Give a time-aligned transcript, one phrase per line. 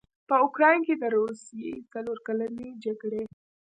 [0.27, 3.23] په اوکراین کې د روسیې څلورکلنې جګړې